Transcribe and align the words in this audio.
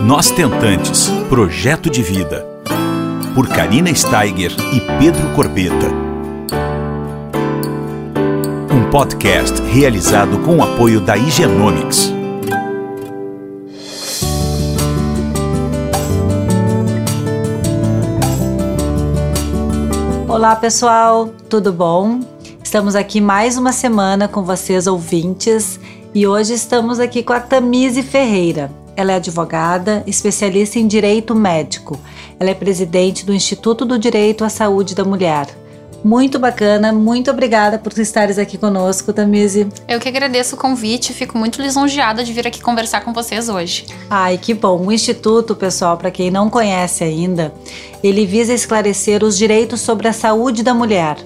Nós 0.00 0.30
Tentantes 0.30 1.08
Projeto 1.28 1.90
de 1.90 2.02
Vida. 2.02 2.46
Por 3.34 3.48
Karina 3.48 3.92
Steiger 3.92 4.52
e 4.72 4.80
Pedro 4.98 5.34
Corbeta. 5.34 5.88
Um 8.72 8.88
podcast 8.90 9.60
realizado 9.62 10.38
com 10.38 10.58
o 10.58 10.62
apoio 10.62 11.00
da 11.00 11.16
Higienomics. 11.16 12.12
Olá 20.28 20.54
pessoal, 20.54 21.28
tudo 21.48 21.72
bom? 21.72 22.20
Estamos 22.62 22.94
aqui 22.94 23.20
mais 23.20 23.58
uma 23.58 23.72
semana 23.72 24.28
com 24.28 24.44
vocês 24.44 24.86
ouvintes 24.86 25.80
e 26.14 26.24
hoje 26.26 26.54
estamos 26.54 27.00
aqui 27.00 27.22
com 27.24 27.32
a 27.32 27.40
Tamise 27.40 28.02
Ferreira. 28.02 28.70
Ela 28.98 29.12
é 29.12 29.14
advogada, 29.14 30.02
especialista 30.08 30.76
em 30.76 30.84
direito 30.88 31.32
médico. 31.32 32.00
Ela 32.40 32.50
é 32.50 32.54
presidente 32.54 33.24
do 33.24 33.32
Instituto 33.32 33.84
do 33.84 33.96
Direito 33.96 34.42
à 34.42 34.48
Saúde 34.48 34.92
da 34.92 35.04
Mulher. 35.04 35.46
Muito 36.02 36.36
bacana, 36.36 36.92
muito 36.92 37.30
obrigada 37.30 37.78
por 37.78 37.96
estares 37.96 38.40
aqui 38.40 38.58
conosco, 38.58 39.12
Tamise. 39.12 39.68
Eu 39.86 40.00
que 40.00 40.08
agradeço 40.08 40.56
o 40.56 40.58
convite, 40.58 41.12
fico 41.12 41.38
muito 41.38 41.62
lisonjeada 41.62 42.24
de 42.24 42.32
vir 42.32 42.48
aqui 42.48 42.60
conversar 42.60 43.02
com 43.02 43.12
vocês 43.12 43.48
hoje. 43.48 43.86
Ai, 44.10 44.36
que 44.36 44.52
bom. 44.52 44.86
O 44.86 44.90
Instituto, 44.90 45.54
pessoal, 45.54 45.96
para 45.96 46.10
quem 46.10 46.28
não 46.28 46.50
conhece 46.50 47.04
ainda, 47.04 47.54
ele 48.02 48.26
visa 48.26 48.52
esclarecer 48.52 49.22
os 49.22 49.38
direitos 49.38 49.80
sobre 49.80 50.08
a 50.08 50.12
saúde 50.12 50.64
da 50.64 50.74
mulher 50.74 51.18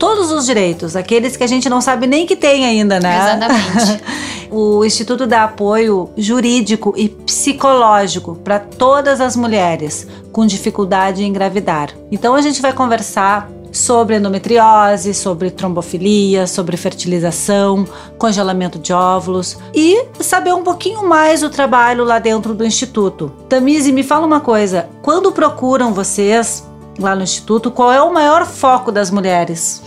todos 0.00 0.30
os 0.30 0.46
direitos, 0.46 0.96
aqueles 0.96 1.36
que 1.36 1.44
a 1.44 1.46
gente 1.46 1.68
não 1.68 1.82
sabe 1.82 2.06
nem 2.06 2.26
que 2.26 2.34
tem 2.34 2.64
ainda, 2.64 2.98
né? 2.98 3.18
Exatamente. 3.18 4.02
o 4.50 4.84
Instituto 4.84 5.26
dá 5.26 5.44
apoio 5.44 6.10
jurídico 6.16 6.92
e 6.96 7.08
psicológico 7.08 8.34
para 8.36 8.58
todas 8.58 9.20
as 9.20 9.36
mulheres 9.36 10.06
com 10.32 10.46
dificuldade 10.46 11.22
em 11.22 11.28
engravidar. 11.28 11.90
Então 12.10 12.34
a 12.34 12.40
gente 12.40 12.60
vai 12.60 12.72
conversar 12.72 13.50
sobre 13.72 14.16
endometriose, 14.16 15.14
sobre 15.14 15.50
trombofilia, 15.50 16.46
sobre 16.46 16.76
fertilização, 16.76 17.86
congelamento 18.18 18.78
de 18.78 18.92
óvulos 18.92 19.58
e 19.74 20.06
saber 20.20 20.52
um 20.52 20.62
pouquinho 20.62 21.08
mais 21.08 21.40
do 21.40 21.50
trabalho 21.50 22.04
lá 22.04 22.18
dentro 22.18 22.54
do 22.54 22.66
instituto. 22.66 23.32
Tamise, 23.48 23.92
me 23.92 24.02
fala 24.02 24.26
uma 24.26 24.40
coisa, 24.40 24.88
quando 25.02 25.32
procuram 25.32 25.94
vocês 25.94 26.66
lá 26.98 27.14
no 27.14 27.22
instituto, 27.22 27.70
qual 27.70 27.92
é 27.92 28.02
o 28.02 28.12
maior 28.12 28.44
foco 28.44 28.90
das 28.92 29.10
mulheres? 29.10 29.82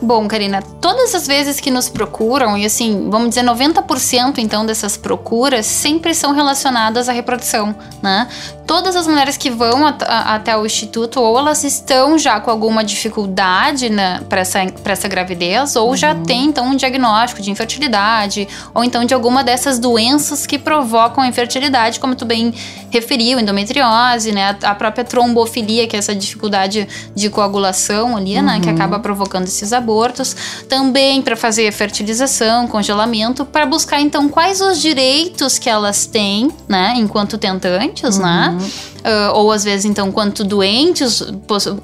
Bom, 0.00 0.28
Karina, 0.28 0.62
todas 0.80 1.12
as 1.14 1.26
vezes 1.26 1.58
que 1.58 1.70
nos 1.72 1.88
procuram, 1.88 2.56
e 2.56 2.64
assim, 2.64 3.08
vamos 3.10 3.30
dizer 3.30 3.42
90% 3.42 4.38
então 4.38 4.64
dessas 4.64 4.96
procuras 4.96 5.66
sempre 5.66 6.14
são 6.14 6.32
relacionadas 6.32 7.08
à 7.08 7.12
reprodução, 7.12 7.74
né? 8.00 8.28
Todas 8.68 8.94
as 8.94 9.08
mulheres 9.08 9.36
que 9.36 9.50
vão 9.50 9.84
at 9.84 10.04
até 10.08 10.56
o 10.56 10.64
instituto, 10.64 11.20
ou 11.20 11.36
elas 11.36 11.64
estão 11.64 12.16
já 12.16 12.38
com 12.38 12.50
alguma 12.50 12.84
dificuldade 12.84 13.90
né, 13.90 14.20
para 14.28 14.42
essa, 14.42 14.60
essa 14.84 15.08
gravidez, 15.08 15.74
ou 15.74 15.88
uhum. 15.88 15.96
já 15.96 16.14
tem 16.14 16.44
então 16.44 16.66
um 16.66 16.76
diagnóstico 16.76 17.42
de 17.42 17.50
infertilidade, 17.50 18.46
ou 18.72 18.84
então 18.84 19.04
de 19.04 19.12
alguma 19.12 19.42
dessas 19.42 19.80
doenças 19.80 20.46
que 20.46 20.58
provocam 20.58 21.24
a 21.24 21.26
infertilidade, 21.26 21.98
como 21.98 22.14
tu 22.14 22.24
bem 22.24 22.54
referiu, 22.90 23.40
endometriose, 23.40 24.30
né? 24.30 24.56
A 24.62 24.74
própria 24.74 25.04
trombofilia, 25.04 25.88
que 25.88 25.96
é 25.96 25.98
essa 25.98 26.14
dificuldade 26.14 26.86
de 27.14 27.28
coagulação 27.28 28.16
ali, 28.16 28.36
uhum. 28.36 28.42
né? 28.42 28.60
Que 28.60 28.68
uhum. 28.68 28.74
acaba 28.74 29.00
provocando 29.00 29.44
esses 29.44 29.72
abortos 29.72 29.88
abortos, 29.88 30.36
também 30.68 31.22
para 31.22 31.34
fazer 31.34 31.72
fertilização, 31.72 32.66
congelamento, 32.66 33.44
para 33.44 33.64
buscar 33.64 34.00
então 34.00 34.28
quais 34.28 34.60
os 34.60 34.80
direitos 34.80 35.58
que 35.58 35.68
elas 35.68 36.06
têm, 36.06 36.50
né, 36.68 36.92
enquanto 36.96 37.38
tentantes, 37.38 38.18
né? 38.18 38.48
uhum. 38.50 38.57
né? 38.57 38.57
Uh, 38.58 39.32
ou 39.34 39.52
às 39.52 39.64
vezes 39.64 39.84
então 39.84 40.10
quanto 40.10 40.44
doentes, 40.44 41.22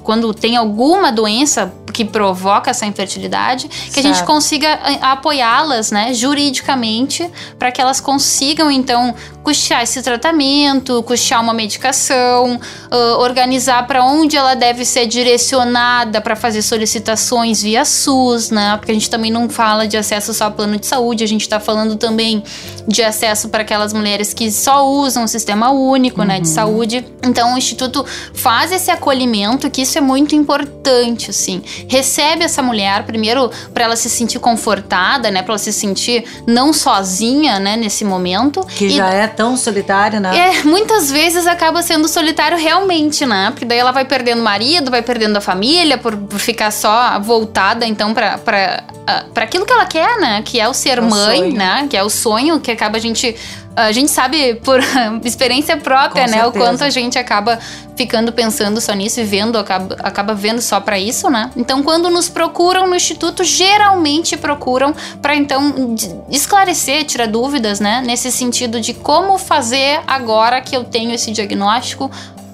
quando 0.03 0.33
tem 0.33 0.57
alguma 0.57 1.11
doença 1.11 1.73
que 1.93 2.03
provoca 2.03 2.71
essa 2.71 2.85
infertilidade, 2.85 3.69
que 3.69 3.93
certo. 3.93 3.99
a 3.99 4.01
gente 4.01 4.23
consiga 4.25 4.79
apoiá-las, 5.01 5.91
né, 5.91 6.13
juridicamente, 6.13 7.29
para 7.57 7.71
que 7.71 7.81
elas 7.81 8.01
consigam 8.01 8.69
então 8.69 9.15
custear 9.45 9.83
esse 9.83 10.01
tratamento, 10.01 11.03
custear 11.03 11.39
uma 11.41 11.53
medicação, 11.53 12.59
uh, 12.91 13.19
organizar 13.19 13.85
para 13.85 14.03
onde 14.03 14.35
ela 14.35 14.55
deve 14.55 14.83
ser 14.83 15.05
direcionada 15.05 16.19
para 16.19 16.35
fazer 16.35 16.63
solicitações 16.63 17.61
via 17.61 17.85
SUS, 17.85 18.49
né? 18.49 18.75
Porque 18.77 18.91
a 18.91 18.95
gente 18.95 19.07
também 19.07 19.29
não 19.29 19.47
fala 19.47 19.87
de 19.87 19.95
acesso 19.95 20.33
só 20.33 20.45
ao 20.45 20.51
plano 20.51 20.77
de 20.79 20.87
saúde, 20.87 21.23
a 21.23 21.27
gente 21.27 21.41
está 21.41 21.59
falando 21.59 21.95
também 21.95 22.43
de 22.87 23.03
acesso 23.03 23.49
para 23.49 23.61
aquelas 23.61 23.93
mulheres 23.93 24.33
que 24.33 24.51
só 24.51 24.89
usam 24.89 25.23
o 25.23 25.27
sistema 25.27 25.69
único, 25.69 26.21
uhum. 26.21 26.27
né, 26.27 26.39
de 26.39 26.47
uhum. 26.47 26.53
Saúde. 26.65 27.05
Então 27.23 27.53
o 27.53 27.57
instituto 27.57 28.05
faz 28.33 28.71
esse 28.71 28.91
acolhimento, 28.91 29.69
que 29.69 29.81
isso 29.81 29.97
é 29.97 30.01
muito 30.01 30.35
importante, 30.35 31.29
assim. 31.29 31.61
Recebe 31.87 32.43
essa 32.43 32.61
mulher 32.61 33.03
primeiro 33.03 33.49
para 33.73 33.85
ela 33.85 33.95
se 33.95 34.09
sentir 34.09 34.39
confortada, 34.39 35.31
né, 35.31 35.41
para 35.41 35.53
ela 35.53 35.59
se 35.59 35.71
sentir 35.71 36.25
não 36.45 36.73
sozinha, 36.73 37.59
né, 37.59 37.75
nesse 37.75 38.03
momento. 38.03 38.65
Que 38.65 38.85
e... 38.85 38.91
já 38.91 39.09
é 39.09 39.27
tão 39.27 39.55
solitário, 39.55 40.19
né? 40.19 40.35
É, 40.37 40.63
muitas 40.63 41.11
vezes 41.11 41.47
acaba 41.47 41.81
sendo 41.81 42.07
solitário 42.07 42.57
realmente, 42.57 43.25
né? 43.25 43.51
Porque 43.51 43.65
daí 43.65 43.77
ela 43.77 43.91
vai 43.91 44.05
perdendo 44.05 44.41
o 44.41 44.43
marido, 44.43 44.91
vai 44.91 45.01
perdendo 45.01 45.37
a 45.37 45.41
família 45.41 45.97
por, 45.97 46.15
por 46.15 46.39
ficar 46.39 46.71
só 46.71 47.19
voltada, 47.19 47.85
então, 47.85 48.13
pra, 48.13 48.37
pra, 48.37 48.83
uh, 48.91 49.29
pra 49.31 49.43
aquilo 49.43 49.65
que 49.65 49.73
ela 49.73 49.85
quer, 49.85 50.19
né? 50.19 50.41
Que 50.43 50.59
é 50.59 50.67
o 50.67 50.73
ser 50.73 50.97
é 50.97 51.01
mãe, 51.01 51.39
sonho. 51.39 51.53
né? 51.53 51.87
Que 51.89 51.97
é 51.97 52.03
o 52.03 52.09
sonho 52.09 52.59
que 52.59 52.71
acaba 52.71 52.97
a 52.97 53.01
gente 53.01 53.35
a 53.75 53.91
gente 53.91 54.09
sabe 54.09 54.55
por 54.55 54.79
experiência 55.23 55.75
própria, 55.77 56.25
Com 56.25 56.31
né, 56.31 56.41
certeza. 56.41 56.47
o 56.47 56.51
quanto 56.51 56.83
a 56.83 56.89
gente 56.89 57.17
acaba 57.17 57.59
ficando 57.95 58.31
pensando 58.31 58.79
só 58.79 58.93
nisso 58.93 59.19
e 59.19 59.23
vendo, 59.23 59.57
acaba, 59.57 59.95
acaba 59.99 60.33
vendo 60.33 60.61
só 60.61 60.79
para 60.79 60.97
isso, 60.97 61.29
né? 61.29 61.51
Então, 61.55 61.83
quando 61.83 62.09
nos 62.09 62.29
procuram 62.29 62.87
no 62.87 62.95
instituto, 62.95 63.43
geralmente 63.43 64.37
procuram 64.37 64.93
para 65.21 65.35
então 65.35 65.95
esclarecer, 66.29 67.05
tirar 67.05 67.27
dúvidas, 67.27 67.79
né, 67.79 68.01
nesse 68.05 68.31
sentido 68.31 68.79
de 68.79 68.93
como 68.93 69.37
fazer 69.37 70.01
agora 70.07 70.61
que 70.61 70.75
eu 70.75 70.83
tenho 70.83 71.13
esse 71.13 71.31
diagnóstico, 71.31 72.09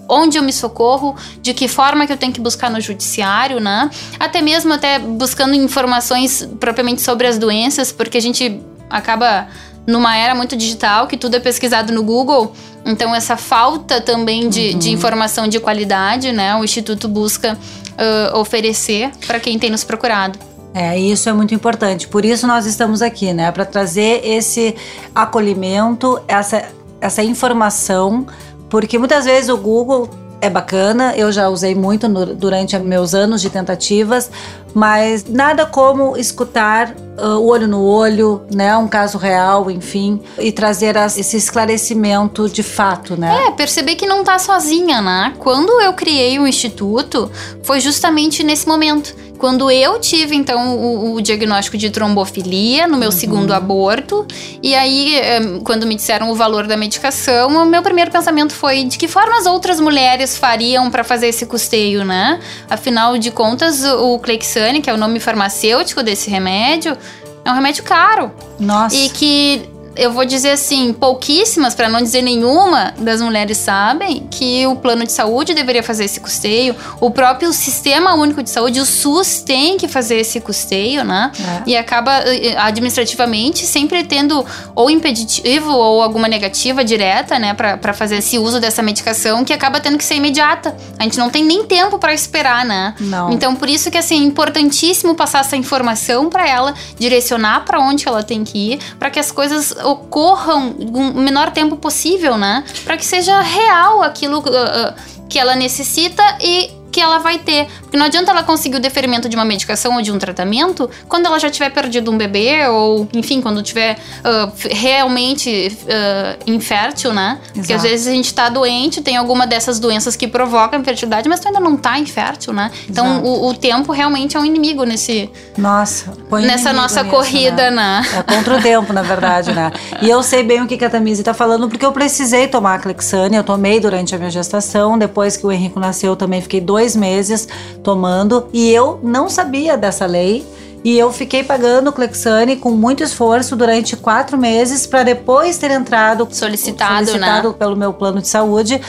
onde 0.08 0.38
eu 0.38 0.44
me 0.44 0.52
socorro, 0.52 1.16
de 1.42 1.54
que 1.54 1.68
forma 1.68 2.06
que 2.06 2.12
eu 2.12 2.18
tenho 2.18 2.34
que 2.34 2.42
buscar 2.42 2.70
no 2.70 2.82
judiciário, 2.82 3.60
né? 3.62 3.90
Até 4.20 4.42
mesmo 4.42 4.74
até 4.74 5.00
buscando 5.00 5.56
informações 5.56 6.48
propriamente 6.60 7.02
sobre 7.02 7.28
as 7.28 7.38
doenças, 7.38 7.92
porque 7.94 8.18
a 8.18 8.22
gente 8.22 8.62
acaba 8.90 9.48
numa 9.86 10.16
era 10.16 10.36
muito 10.36 10.56
digital, 10.56 11.08
que 11.08 11.18
tudo 11.18 11.36
é 11.36 11.40
pesquisado 11.40 11.92
no 11.94 12.04
Google. 12.04 12.54
Então, 12.86 13.14
essa 13.14 13.38
falta 13.38 14.02
também 14.02 14.50
de, 14.50 14.72
uhum. 14.72 14.80
de 14.80 14.92
informação 14.92 15.48
de 15.48 15.60
qualidade, 15.60 16.32
né? 16.32 16.56
O 16.56 16.64
Instituto 16.64 17.08
busca 17.08 17.54
uh, 17.54 18.38
oferecer 18.38 19.12
para 19.28 19.40
quem 19.40 19.58
tem 19.58 19.70
nos 19.70 19.84
procurado. 19.84 20.40
É, 20.74 20.98
isso 20.98 21.28
é 21.28 21.34
muito 21.34 21.54
importante. 21.54 22.08
Por 22.08 22.24
isso 22.24 22.48
nós 22.48 22.66
estamos 22.66 23.02
aqui, 23.02 23.34
né? 23.34 23.52
Para 23.52 23.66
trazer 23.66 24.26
esse 24.26 24.76
acolhimento, 25.14 26.22
essa, 26.28 26.64
essa 27.00 27.24
informação, 27.24 28.26
porque 28.70 28.98
muitas 28.98 29.26
vezes 29.26 29.50
o 29.50 29.58
Google 29.58 30.10
é 30.42 30.50
bacana, 30.50 31.16
eu 31.16 31.32
já 31.32 31.48
usei 31.48 31.76
muito 31.76 32.10
no, 32.10 32.26
durante 32.26 32.78
meus 32.80 33.14
anos 33.14 33.42
de 33.42 33.50
tentativas, 33.50 34.30
mas 34.74 35.24
nada 35.26 35.68
como 35.68 36.18
escutar 36.18 36.96
uh, 37.18 37.38
o 37.38 37.48
olho 37.48 37.68
no 37.68 37.84
olho, 37.84 38.42
né, 38.52 38.76
um 38.76 38.88
caso 38.88 39.20
real, 39.20 39.70
enfim, 39.70 40.20
e 40.40 40.52
trazer 40.52 40.98
as, 40.98 41.16
esse 41.18 41.38
esclarecimento 41.38 42.50
de 42.50 42.64
fato, 42.64 43.16
né? 43.16 43.48
É, 43.48 43.52
perceber 43.52 43.96
que 43.96 44.08
não 44.08 44.24
tá 44.24 44.40
sozinha, 44.40 45.00
né? 45.00 45.34
Quando 45.38 45.80
eu 45.80 45.94
criei 45.94 46.40
o 46.40 46.48
instituto, 46.48 47.30
foi 47.62 47.80
justamente 47.80 48.44
nesse 48.44 48.68
momento 48.68 49.16
quando 49.42 49.72
eu 49.72 50.00
tive, 50.00 50.36
então, 50.36 50.78
o, 50.78 51.16
o 51.16 51.22
diagnóstico 51.22 51.76
de 51.76 51.90
trombofilia 51.90 52.86
no 52.86 52.96
meu 52.96 53.10
uhum. 53.10 53.18
segundo 53.18 53.52
aborto, 53.56 54.24
e 54.62 54.76
aí, 54.76 55.16
eh, 55.16 55.60
quando 55.64 55.88
me 55.88 55.96
disseram 55.96 56.30
o 56.30 56.36
valor 56.36 56.68
da 56.68 56.78
medicação, 56.78 57.50
o 57.50 57.66
meu 57.66 57.82
primeiro 57.82 58.12
pensamento 58.12 58.54
foi 58.54 58.84
de 58.84 59.00
que 59.00 59.08
forma 59.08 59.36
as 59.40 59.48
outras 59.48 59.80
mulheres 59.80 60.38
fariam 60.38 60.92
para 60.92 61.04
fazer 61.04 61.28
esse 61.28 61.48
custeio, 61.48 62.06
né? 62.06 62.40
Afinal 62.70 63.18
de 63.18 63.32
contas, 63.32 63.84
o 63.84 64.20
Clexane, 64.20 64.80
que 64.80 64.92
é 64.92 64.94
o 64.94 64.98
nome 64.98 65.20
farmacêutico 65.20 66.04
desse 66.04 66.30
remédio, 66.30 66.96
é 67.44 67.52
um 67.52 67.56
remédio 67.56 67.84
caro. 67.84 68.32
Nossa. 68.60 68.96
E 68.96 69.10
que 69.10 69.71
eu 69.96 70.12
vou 70.12 70.26
dizer 70.26 70.52
assim, 70.52 70.94
pouquíssimas, 70.94 71.76
para 71.76 71.90
não 71.90 72.02
dizer 72.02 72.22
nenhuma, 72.22 72.94
das 72.98 73.22
mulheres 73.22 73.58
sabem 73.58 74.28
que 74.32 74.66
o 74.68 74.76
plano 74.76 75.06
de 75.06 75.12
saúde 75.12 75.54
deveria 75.54 75.84
fazer 75.84 76.06
esse 76.06 76.20
custeio, 76.20 76.76
o 77.00 77.12
próprio 77.12 77.52
Sistema 77.52 78.14
Único 78.14 78.42
de 78.42 78.50
Saúde, 78.50 78.80
o 78.80 78.86
SUS, 78.86 79.42
tem 79.42 79.78
que 79.78 79.88
fazer 79.88 80.18
esse 80.18 80.40
custeio, 80.40 81.04
né? 81.04 81.32
É. 81.40 81.70
E 81.72 81.78
acaba 81.78 82.20
eh, 82.20 82.56
administrativamente 82.58 83.66
sempre 83.66 84.04
tendo 84.04 84.46
ou 84.76 84.90
impeditivo 84.90 85.72
ou 85.72 86.02
alguma 86.02 86.28
negativa 86.28 86.84
direta, 86.84 87.38
né, 87.38 87.54
para 87.54 87.94
fazer 87.94 88.18
esse 88.18 88.38
uso 88.38 88.60
dessa 88.60 88.82
medicação 88.82 89.44
que 89.44 89.52
acaba 89.52 89.80
tendo 89.80 89.98
que 89.98 90.04
ser 90.04 90.16
imediata. 90.16 90.76
A 90.98 91.04
gente 91.04 91.18
não 91.18 91.30
tem 91.30 91.44
nem 91.44 91.66
tempo 91.66 92.00
para 92.00 92.14
esperar, 92.14 92.66
né? 92.66 92.96
Não. 93.00 93.32
Então, 93.32 93.56
por 93.56 93.70
isso 93.70 93.92
que 93.92 93.98
assim, 93.98 94.22
é 94.22 94.24
importantíssimo 94.24 95.16
passar 95.16 95.40
essa 95.40 95.58
informação 95.58 96.30
para 96.30 96.48
ela, 96.48 96.74
direcionar 96.98 97.66
para 97.66 97.80
onde 97.80 98.08
ela 98.08 98.24
tem 98.24 98.44
que 98.44 98.74
ir, 98.74 98.80
para 98.98 99.10
que 99.10 99.20
as 99.20 99.32
coisas 99.32 99.76
ocorram 99.84 100.72
o 100.72 101.20
menor 101.20 101.52
tempo 101.52 101.76
possível, 101.76 102.38
né? 102.38 102.64
Para 102.84 102.98
que 102.98 103.06
seja 103.06 103.42
real 103.42 104.02
aquilo 104.02 104.40
uh, 104.40 104.42
uh, 104.42 104.94
que 105.30 105.40
ela 105.40 105.56
necessita 105.56 106.24
e 106.42 106.82
que 106.92 107.00
ela 107.00 107.20
vai 107.20 107.40
ter. 107.40 107.68
Porque 107.82 107.98
não 107.98 108.06
adianta 108.06 108.32
ela 108.32 108.44
conseguir 108.44 108.78
o 108.78 108.80
deferimento 108.80 109.30
de 109.30 109.36
uma 109.36 109.46
medicação 109.46 109.96
ou 109.96 110.02
de 110.02 110.12
um 110.12 110.20
tratamento 110.20 110.90
quando 111.08 111.26
ela 111.26 111.40
já 111.40 111.50
tiver 111.50 111.70
perdido 111.70 112.12
um 112.12 112.18
bebê 112.18 112.68
ou, 112.68 113.08
enfim, 113.14 113.42
quando 113.42 113.64
tiver 113.64 113.98
uh, 113.98 114.52
realmente 114.70 115.76
uh, 115.84 116.52
infértil, 116.52 117.14
né? 117.14 117.40
Exato. 117.42 117.54
Porque 117.54 117.74
às 117.74 117.84
vezes 117.84 118.08
a 118.08 118.12
gente 118.12 118.34
tá 118.34 118.50
doente, 118.50 119.02
tem 119.02 119.16
alguma 119.16 119.48
dessas 119.48 119.80
doenças 119.80 120.16
que 120.16 120.28
provocam 120.28 120.80
infertilidade, 120.80 121.30
mas 121.30 121.40
tu 121.40 121.48
ainda 121.48 121.60
não 121.60 121.78
tá 121.78 121.98
infértil, 121.98 122.54
né? 122.54 122.70
Então 122.90 123.24
o, 123.24 123.48
o, 123.48 123.54
tempo 123.54 123.92
realmente 123.94 124.36
é 124.36 124.40
um 124.40 124.46
inimigo 124.46 124.84
nesse. 124.84 125.30
Nossa, 125.58 126.14
nessa 126.40 126.74
nossa 126.74 127.04
nisso, 127.04 127.16
corrida, 127.16 127.72
né? 127.72 128.02
né? 128.02 128.20
É 128.20 128.36
contra 128.36 128.58
o 128.58 128.62
tempo, 128.62 128.94
na 128.94 129.02
verdade, 129.02 129.54
né? 129.54 129.72
E 130.02 130.10
eu 130.10 130.22
sei 130.22 130.44
bem 130.44 130.62
o 130.62 130.68
que 130.68 130.84
a 130.84 130.90
Tamise 130.90 131.24
tá 131.24 131.34
falando, 131.34 131.70
porque 131.70 131.86
eu 131.86 131.92
precisei 131.92 132.48
tomar 132.48 132.76
a 132.76 132.80
Clexane, 132.80 133.36
eu 133.36 133.44
tomei 133.44 133.80
durante 133.80 134.14
a 134.14 134.18
minha 134.18 134.30
gestação, 134.30 134.98
depois 134.98 135.38
que 135.38 135.46
o 135.46 135.52
Henrico 135.52 135.80
nasceu, 135.80 136.12
eu 136.12 136.16
também 136.16 136.42
fiquei 136.42 136.60
dois 136.60 136.82
dois 136.82 136.96
meses 136.96 137.48
tomando 137.84 138.48
e 138.52 138.72
eu 138.72 139.00
não 139.04 139.30
sabia 139.30 139.78
dessa 139.78 140.06
lei. 140.06 140.46
E 140.84 140.98
eu 140.98 141.12
fiquei 141.14 141.44
pagando 141.44 141.92
Clexane 141.92 142.56
com 142.56 142.72
muito 142.72 143.04
esforço 143.04 143.56
durante 143.56 143.96
quatro 143.96 144.36
meses 144.36 144.88
para 144.88 145.04
depois 145.04 145.60
ter 145.60 145.70
entrado 145.70 146.28
solicitado, 146.32 147.06
solicitado 147.06 147.50
né? 147.50 147.56
pelo 147.58 147.76
meu 147.76 147.94
plano 147.94 148.20
de 148.20 148.28
saúde. 148.28 148.82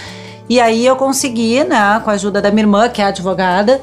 E 0.49 0.59
aí 0.59 0.87
eu 0.87 0.97
consegui, 0.97 1.63
né, 1.65 2.01
com 2.03 2.09
a 2.09 2.15
ajuda 2.15 2.41
da 2.41 2.51
minha 2.51 2.63
irmã, 2.63 2.89
que 2.89 3.03
é 3.03 3.05
advogada, 3.05 3.81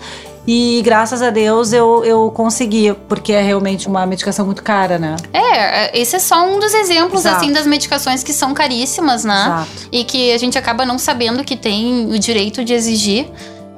e 0.47 0.81
graças 0.83 1.21
a 1.21 1.30
Deus 1.30 1.74
eu, 1.74 2.03
eu 2.03 2.31
consegui, 2.31 2.94
porque 3.07 3.33
é 3.33 3.41
realmente 3.41 3.88
uma 3.88 4.06
medicação 4.06 4.45
muito 4.45 4.63
cara, 4.63 4.97
né? 4.97 5.15
É, 5.33 6.00
esse 6.00 6.15
é 6.15 6.19
só 6.19 6.45
um 6.47 6.59
dos 6.59 6.74
exemplos, 6.74 7.21
Exato. 7.21 7.38
assim, 7.38 7.51
das 7.51 7.68
medicações 7.68 8.24
que 8.24 8.33
são 8.33 8.53
caríssimas, 8.53 9.24
né? 9.24 9.44
Exato. 9.45 9.89
E 9.91 10.03
que 10.03 10.31
a 10.31 10.38
gente 10.38 10.57
acaba 10.57 10.86
não 10.86 10.97
sabendo 10.97 11.44
que 11.44 11.56
tem 11.56 12.12
o 12.12 12.18
direito 12.18 12.63
de 12.63 12.74
exigir. 12.74 13.27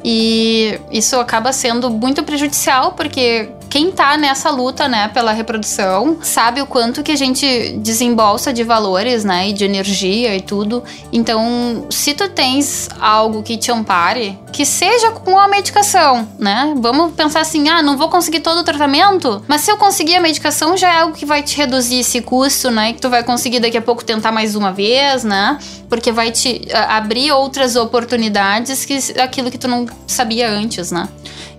E 0.04 0.80
isso 0.92 1.16
acaba 1.20 1.54
sendo 1.54 1.90
muito 1.90 2.24
prejudicial, 2.24 2.94
porque 2.94 3.50
quem 3.72 3.90
tá 3.90 4.18
nessa 4.18 4.50
luta, 4.50 4.90
né, 4.90 5.08
pela 5.08 5.32
reprodução, 5.32 6.18
sabe 6.22 6.62
o 6.62 6.66
quanto 6.66 7.02
que 7.02 7.14
a 7.14 7.16
gente 7.16 7.72
desembolsa 7.78 8.52
de 8.52 8.66
valores, 8.66 9.24
né, 9.24 9.48
e 9.48 9.54
de 9.54 9.64
energia 9.64 10.36
e 10.36 10.42
tudo. 10.42 10.84
Então, 11.10 11.88
se 11.90 12.14
tu 12.14 12.28
tens 12.28 12.90
algo 13.00 13.42
que 13.42 13.56
te 13.56 13.72
ampare, 13.72 14.38
que 14.52 14.66
seja 14.66 15.12
com 15.12 15.40
a 15.40 15.48
medicação, 15.48 16.28
né? 16.38 16.74
Vamos 16.80 17.14
pensar 17.14 17.40
assim, 17.40 17.70
ah, 17.70 17.82
não 17.82 17.96
vou 17.96 18.10
conseguir 18.10 18.42
todo 18.42 18.58
o 18.58 18.64
tratamento, 18.66 19.42
mas 19.48 19.62
se 19.62 19.72
eu 19.72 19.78
conseguir 19.78 20.18
a 20.18 20.22
medicação 20.22 20.76
já 20.76 20.94
é 20.94 21.00
algo 21.00 21.16
que 21.16 21.26
vai 21.26 21.42
te 21.42 21.56
reduzir 21.56 22.00
esse 22.00 22.22
custo, 22.22 22.70
né, 22.70 22.92
que 22.92 23.00
tu 23.00 23.10
vai 23.10 23.24
conseguir 23.24 23.62
daqui 23.62 23.78
a 23.78 23.82
pouco 23.82 24.04
tentar 24.04 24.34
mais 24.34 24.54
uma 24.54 24.74
vez, 24.74 25.24
né? 25.24 25.58
Porque 25.88 26.12
vai 26.12 26.30
te 26.30 26.68
abrir 26.90 27.32
outras 27.32 27.78
oportunidades 27.78 28.84
que 28.84 29.00
aquilo 29.22 29.50
que 29.50 29.58
tu 29.58 29.70
não 29.70 29.86
sabia 30.06 30.50
antes, 30.50 30.92
né? 30.92 31.08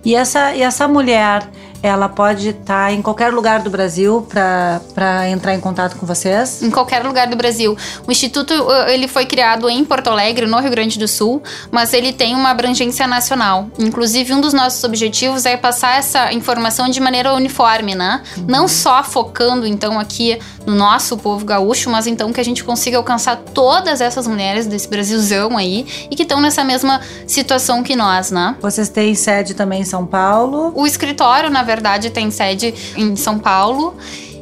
E 0.05 0.13
essa, 0.13 0.53
e 0.53 0.61
essa 0.61 0.87
mulher 0.87 1.49
ela 1.83 2.07
pode 2.07 2.49
estar 2.49 2.85
tá 2.85 2.93
em 2.93 3.01
qualquer 3.01 3.33
lugar 3.33 3.59
do 3.59 3.69
Brasil 3.69 4.25
para 4.29 5.29
entrar 5.29 5.53
em 5.53 5.59
contato 5.59 5.97
com 5.97 6.05
vocês? 6.05 6.63
Em 6.63 6.71
qualquer 6.71 7.03
lugar 7.03 7.27
do 7.27 7.35
Brasil. 7.35 7.77
O 8.07 8.11
Instituto 8.11 8.53
uh, 8.53 8.87
ele 8.87 9.05
foi 9.05 9.25
criado 9.25 9.69
em 9.69 9.83
Porto 9.83 10.07
Alegre, 10.07 10.45
no 10.45 10.57
Rio 10.59 10.71
Grande 10.71 10.97
do 10.97 11.09
Sul, 11.09 11.43
mas 11.69 11.93
ele 11.93 12.13
tem 12.13 12.35
uma 12.35 12.51
abrangência 12.51 13.05
nacional. 13.05 13.67
Inclusive, 13.77 14.33
um 14.33 14.39
dos 14.39 14.53
nossos 14.53 14.81
objetivos 14.85 15.45
é 15.45 15.57
passar 15.57 15.97
essa 15.97 16.31
informação 16.31 16.87
de 16.87 17.01
maneira 17.01 17.33
uniforme, 17.33 17.95
né? 17.95 18.23
Uhum. 18.37 18.45
Não 18.47 18.67
só 18.69 19.03
focando, 19.03 19.67
então, 19.67 19.99
aqui 19.99 20.39
no 20.65 20.73
nosso 20.73 21.17
povo 21.17 21.43
gaúcho, 21.43 21.89
mas 21.89 22.07
então 22.07 22.31
que 22.31 22.39
a 22.39 22.45
gente 22.45 22.63
consiga 22.63 22.95
alcançar 22.95 23.35
todas 23.35 23.99
essas 23.99 24.25
mulheres 24.25 24.65
desse 24.65 24.87
Brasilzão 24.87 25.57
aí 25.57 25.85
e 26.09 26.15
que 26.15 26.23
estão 26.23 26.39
nessa 26.39 26.63
mesma 26.63 27.01
situação 27.27 27.83
que 27.83 27.93
nós, 27.93 28.31
né? 28.31 28.55
Vocês 28.61 28.87
têm 28.87 29.13
sede 29.13 29.53
também 29.53 29.81
em 29.81 29.85
São 29.85 30.05
Paulo? 30.05 30.71
O 30.73 30.87
escritório, 30.87 31.49
na 31.49 31.61
verdade, 31.61 31.72
verdade, 31.73 32.09
tem 32.09 32.29
sede 32.31 32.73
em 32.95 33.15
São 33.15 33.39
Paulo 33.39 33.95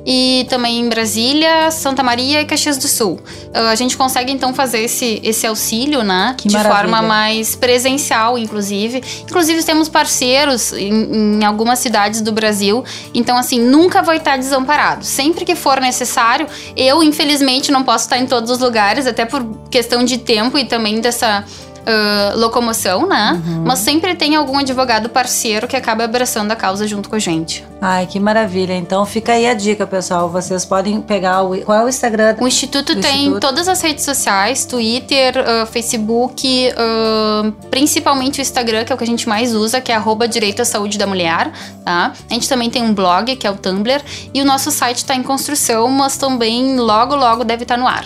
e 0.05 0.45
também 0.49 0.79
em 0.79 0.89
Brasília, 0.89 1.69
Santa 1.69 2.01
Maria 2.01 2.41
e 2.41 2.45
Caxias 2.45 2.77
do 2.77 2.87
Sul. 2.87 3.19
Uh, 3.53 3.67
a 3.69 3.75
gente 3.75 3.95
consegue 3.95 4.31
então 4.31 4.53
fazer 4.53 4.79
esse, 4.79 5.19
esse 5.23 5.45
auxílio, 5.45 6.03
né? 6.03 6.35
Que 6.37 6.47
de 6.47 6.55
maravilha. 6.55 6.81
forma 6.81 7.01
mais 7.01 7.55
presencial, 7.55 8.37
inclusive. 8.37 9.03
Inclusive 9.23 9.63
temos 9.63 9.89
parceiros 9.89 10.73
em, 10.73 11.39
em, 11.39 11.45
algumas 11.45 11.79
cidades 11.79 12.21
do 12.21 12.31
Brasil. 12.31 12.83
Então, 13.13 13.37
assim, 13.37 13.59
nunca 13.59 14.01
vai 14.01 14.17
estar 14.17 14.37
desamparado. 14.37 15.05
Sempre 15.05 15.45
que 15.45 15.55
for 15.55 15.79
necessário, 15.79 16.47
eu, 16.75 17.03
infelizmente, 17.03 17.71
não 17.71 17.83
posso 17.83 18.05
estar 18.05 18.17
em 18.17 18.25
todos 18.25 18.49
os 18.49 18.59
lugares, 18.59 19.05
até 19.05 19.25
por 19.25 19.45
questão 19.69 20.03
de 20.03 20.17
tempo 20.17 20.57
e 20.57 20.65
também 20.65 20.99
dessa 20.99 21.45
uh, 21.81 22.37
locomoção, 22.37 23.07
né? 23.07 23.41
Uhum. 23.45 23.63
Mas 23.65 23.79
sempre 23.79 24.15
tem 24.15 24.35
algum 24.35 24.57
advogado 24.57 25.09
parceiro 25.09 25.67
que 25.67 25.75
acaba 25.75 26.03
abraçando 26.03 26.51
a 26.51 26.55
causa 26.55 26.87
junto 26.87 27.09
com 27.09 27.15
a 27.15 27.19
gente. 27.19 27.65
Ai, 27.81 28.05
que 28.05 28.19
maravilha. 28.19 28.73
Então 28.73 29.05
fica 29.05 29.33
aí 29.33 29.47
a 29.47 29.53
dica, 29.53 29.87
pessoal. 29.87 30.29
Vocês 30.29 30.63
podem 30.65 31.01
pegar 31.01 31.41
o. 31.41 31.59
Qual 31.61 31.77
é 31.77 31.83
o 31.83 31.89
Instagram? 31.89 32.35
O 32.39 32.47
Instituto 32.47 32.99
tem 32.99 33.21
Instituto? 33.21 33.39
todas 33.39 33.67
as 33.67 33.81
redes 33.81 34.05
sociais: 34.05 34.65
Twitter, 34.65 35.33
uh, 35.37 35.65
Facebook, 35.65 36.69
uh, 36.69 37.51
principalmente 37.69 38.39
o 38.39 38.41
Instagram, 38.41 38.85
que 38.85 38.91
é 38.91 38.95
o 38.95 38.97
que 38.97 39.03
a 39.03 39.07
gente 39.07 39.27
mais 39.27 39.55
usa, 39.55 39.81
que 39.81 39.91
é 39.91 39.95
arroba 39.95 40.27
Direito 40.27 40.61
à 40.61 40.65
Saúde 40.65 40.97
da 40.97 41.07
Mulher. 41.07 41.51
Tá? 41.83 42.13
A 42.29 42.33
gente 42.33 42.47
também 42.47 42.69
tem 42.69 42.83
um 42.83 42.93
blog, 42.93 43.35
que 43.35 43.47
é 43.47 43.51
o 43.51 43.55
Tumblr, 43.55 44.01
e 44.33 44.41
o 44.41 44.45
nosso 44.45 44.69
site 44.69 44.97
está 44.97 45.15
em 45.15 45.23
construção, 45.23 45.87
mas 45.87 46.17
também 46.17 46.77
logo, 46.77 47.15
logo 47.15 47.43
deve 47.43 47.63
estar 47.63 47.75
tá 47.75 47.81
no 47.81 47.87
ar. 47.87 48.05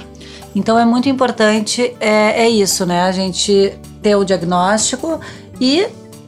Então 0.56 0.80
é 0.80 0.86
muito 0.86 1.10
importante, 1.10 1.96
é, 2.00 2.46
é 2.46 2.50
isso, 2.50 2.86
né? 2.86 3.04
A 3.04 3.12
gente 3.12 3.78
ter 4.02 4.16
o 4.16 4.24
diagnóstico 4.24 5.20
e 5.60 5.86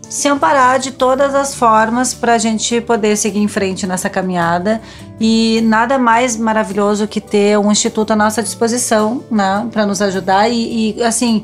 se 0.10 0.28
amparar 0.28 0.80
de 0.80 0.92
todas 0.92 1.36
as 1.36 1.54
formas 1.56 2.14
para 2.14 2.34
a 2.34 2.38
gente 2.38 2.80
poder 2.82 3.18
seguir 3.18 3.40
em 3.40 3.48
frente 3.48 3.86
nessa 3.88 4.10
caminhada. 4.10 4.82
E 5.20 5.62
nada 5.64 5.98
mais 5.98 6.38
maravilhoso 6.38 7.08
que 7.08 7.20
ter 7.20 7.58
um 7.58 7.72
instituto 7.72 8.12
à 8.12 8.16
nossa 8.16 8.42
disposição, 8.44 9.24
né, 9.32 9.68
para 9.72 9.86
nos 9.86 10.02
ajudar. 10.02 10.50
E, 10.50 10.98
e, 10.98 11.04
assim, 11.04 11.44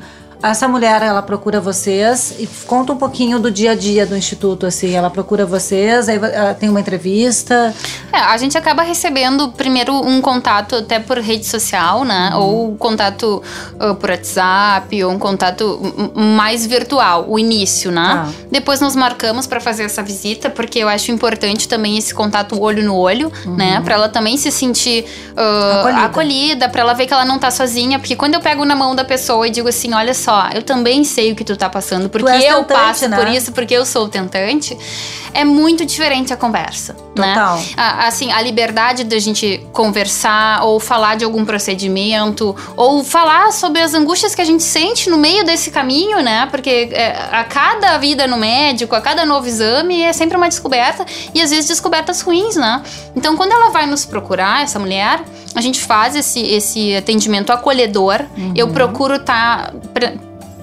essa 0.51 0.67
mulher, 0.67 1.01
ela 1.01 1.21
procura 1.21 1.61
vocês 1.61 2.35
e 2.37 2.45
conta 2.67 2.91
um 2.91 2.97
pouquinho 2.97 3.39
do 3.39 3.49
dia 3.49 3.71
a 3.71 3.75
dia 3.75 4.05
do 4.05 4.15
instituto, 4.15 4.65
assim. 4.65 4.93
Ela 4.93 5.09
procura 5.09 5.45
vocês, 5.45 6.09
aí 6.09 6.19
tem 6.59 6.67
uma 6.67 6.81
entrevista. 6.81 7.73
É, 8.11 8.17
a 8.17 8.37
gente 8.37 8.57
acaba 8.57 8.83
recebendo 8.83 9.49
primeiro 9.53 9.93
um 9.93 10.19
contato 10.19 10.75
até 10.75 10.99
por 10.99 11.17
rede 11.17 11.45
social, 11.45 12.03
né? 12.03 12.31
Uhum. 12.33 12.41
Ou 12.41 12.75
contato 12.75 13.41
uh, 13.75 13.95
por 13.95 14.09
WhatsApp, 14.09 15.03
ou 15.03 15.13
um 15.13 15.17
contato 15.17 15.79
mais 16.13 16.65
virtual, 16.65 17.25
o 17.29 17.39
início, 17.39 17.89
né? 17.89 18.25
Ah. 18.25 18.29
Depois 18.51 18.81
nos 18.81 18.97
marcamos 18.97 19.47
para 19.47 19.61
fazer 19.61 19.83
essa 19.83 20.03
visita, 20.03 20.49
porque 20.49 20.79
eu 20.79 20.89
acho 20.89 21.09
importante 21.09 21.69
também 21.69 21.97
esse 21.97 22.13
contato 22.13 22.61
olho 22.61 22.83
no 22.83 22.97
olho, 22.97 23.31
uhum. 23.45 23.55
né? 23.55 23.79
Pra 23.79 23.95
ela 23.95 24.09
também 24.09 24.35
se 24.35 24.51
sentir 24.51 25.05
uh, 25.37 25.79
acolhida, 25.79 26.05
acolhida 26.05 26.69
para 26.69 26.81
ela 26.81 26.93
ver 26.93 27.07
que 27.07 27.13
ela 27.13 27.23
não 27.23 27.39
tá 27.39 27.49
sozinha. 27.49 27.97
Porque 27.97 28.17
quando 28.17 28.33
eu 28.33 28.41
pego 28.41 28.65
na 28.65 28.75
mão 28.75 28.93
da 28.93 29.05
pessoa 29.05 29.47
e 29.47 29.49
digo 29.49 29.69
assim, 29.69 29.93
olha 29.93 30.13
só, 30.13 30.32
só, 30.33 30.49
eu 30.53 30.63
também 30.63 31.03
sei 31.03 31.31
o 31.31 31.35
que 31.35 31.43
tu 31.43 31.55
tá 31.55 31.69
passando, 31.69 32.09
porque 32.09 32.27
eu 32.27 32.63
tentante, 32.63 32.67
passo 32.67 33.07
né? 33.07 33.17
por 33.17 33.27
isso, 33.27 33.51
porque 33.51 33.73
eu 33.73 33.85
sou 33.85 34.09
tentante, 34.09 34.75
é 35.31 35.45
muito 35.45 35.85
diferente 35.85 36.33
a 36.33 36.37
conversa. 36.37 36.95
Né? 37.15 37.33
Total. 37.35 37.57
Né? 37.57 37.63
assim, 37.77 38.31
a 38.31 38.41
liberdade 38.41 39.03
da 39.03 39.19
gente 39.19 39.63
conversar, 39.71 40.63
ou 40.63 40.79
falar 40.79 41.15
de 41.15 41.23
algum 41.23 41.45
procedimento, 41.45 42.55
ou 42.75 43.03
falar 43.03 43.51
sobre 43.51 43.81
as 43.81 43.93
angústias 43.93 44.33
que 44.33 44.41
a 44.41 44.45
gente 44.45 44.63
sente 44.63 45.09
no 45.09 45.17
meio 45.17 45.45
desse 45.45 45.69
caminho, 45.69 46.21
né? 46.23 46.47
Porque 46.49 46.89
é, 46.91 47.15
a 47.31 47.43
cada 47.43 47.97
vida 47.99 48.25
no 48.25 48.37
médico, 48.37 48.95
a 48.95 49.01
cada 49.01 49.25
novo 49.25 49.47
exame, 49.47 50.01
é 50.01 50.13
sempre 50.13 50.35
uma 50.35 50.49
descoberta, 50.49 51.05
e 51.35 51.41
às 51.41 51.51
vezes 51.51 51.67
descobertas 51.67 52.21
ruins, 52.21 52.55
né? 52.55 52.81
Então, 53.15 53.37
quando 53.37 53.51
ela 53.51 53.69
vai 53.69 53.85
nos 53.85 54.05
procurar, 54.05 54.63
essa 54.63 54.79
mulher, 54.79 55.23
a 55.55 55.61
gente 55.61 55.79
faz 55.79 56.15
esse, 56.15 56.39
esse 56.39 56.95
atendimento 56.95 57.51
acolhedor. 57.51 58.21
Uhum. 58.37 58.53
Eu 58.55 58.69
procuro 58.69 59.15
estar. 59.15 59.71
Tá, 59.71 59.73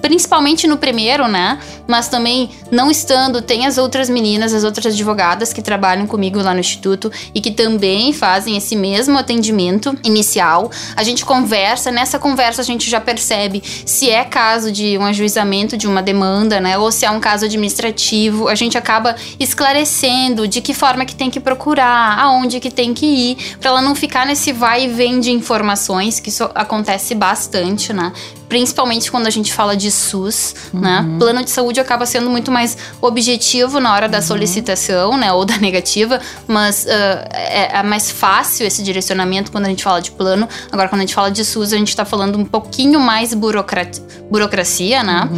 principalmente 0.01 0.67
no 0.67 0.77
primeiro, 0.77 1.27
né? 1.27 1.59
Mas 1.87 2.07
também, 2.07 2.49
não 2.71 2.89
estando, 2.89 3.41
tem 3.41 3.65
as 3.65 3.77
outras 3.77 4.09
meninas, 4.09 4.53
as 4.53 4.63
outras 4.63 4.93
advogadas 4.93 5.53
que 5.53 5.61
trabalham 5.61 6.07
comigo 6.07 6.41
lá 6.41 6.53
no 6.53 6.59
Instituto 6.59 7.11
e 7.33 7.41
que 7.41 7.51
também 7.51 8.13
fazem 8.13 8.57
esse 8.57 8.75
mesmo 8.75 9.17
atendimento 9.17 9.97
inicial. 10.03 10.71
A 10.95 11.03
gente 11.03 11.25
conversa, 11.25 11.91
nessa 11.91 12.17
conversa 12.17 12.61
a 12.61 12.65
gente 12.65 12.89
já 12.89 12.99
percebe 12.99 13.61
se 13.85 14.09
é 14.09 14.23
caso 14.23 14.71
de 14.71 14.97
um 14.97 15.05
ajuizamento 15.05 15.77
de 15.77 15.87
uma 15.87 16.01
demanda, 16.01 16.59
né? 16.59 16.77
Ou 16.77 16.91
se 16.91 17.05
é 17.05 17.11
um 17.11 17.19
caso 17.19 17.45
administrativo. 17.45 18.47
A 18.47 18.55
gente 18.55 18.77
acaba 18.77 19.15
esclarecendo 19.39 20.47
de 20.47 20.61
que 20.61 20.73
forma 20.73 21.05
que 21.05 21.15
tem 21.15 21.29
que 21.29 21.39
procurar, 21.39 22.19
aonde 22.19 22.59
que 22.59 22.71
tem 22.71 22.93
que 22.93 23.05
ir, 23.05 23.37
para 23.59 23.69
ela 23.69 23.81
não 23.81 23.95
ficar 23.95 24.25
nesse 24.25 24.51
vai 24.51 24.85
e 24.85 24.87
vem 24.87 25.19
de 25.19 25.31
informações, 25.31 26.19
que 26.19 26.29
isso 26.29 26.49
acontece 26.55 27.13
bastante, 27.13 27.93
né? 27.93 28.11
Principalmente 28.51 29.09
quando 29.09 29.27
a 29.27 29.29
gente 29.29 29.53
fala 29.53 29.77
de 29.77 29.89
SUS, 29.89 30.53
né? 30.73 31.05
Plano 31.17 31.41
de 31.41 31.49
saúde 31.49 31.79
acaba 31.79 32.05
sendo 32.05 32.29
muito 32.29 32.51
mais 32.51 32.77
objetivo 32.99 33.79
na 33.79 33.93
hora 33.93 34.09
da 34.09 34.21
solicitação, 34.21 35.15
né? 35.17 35.31
Ou 35.31 35.45
da 35.45 35.55
negativa, 35.55 36.19
mas 36.45 36.83
uh, 36.83 36.89
é, 37.31 37.77
é, 37.79 37.81
mais 37.83 38.11
fácil 38.11 38.67
esse 38.67 38.83
direcionamento 38.83 39.53
quando 39.53 39.67
a 39.67 39.69
gente 39.69 39.81
fala 39.81 40.01
de 40.01 40.11
plano. 40.11 40.49
Agora, 40.69 40.89
quando 40.89 40.99
a 40.99 41.05
gente 41.05 41.15
fala 41.15 41.31
de 41.31 41.45
SUS, 41.45 41.71
a 41.71 41.77
gente 41.77 41.95
tá 41.95 42.03
falando 42.03 42.37
um 42.37 42.43
pouquinho 42.43 42.99
mais 42.99 43.33
burocrat 43.33 44.01
burocracia, 44.29 45.01
né? 45.01 45.29